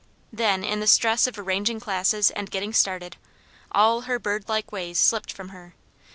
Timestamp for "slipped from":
4.97-5.49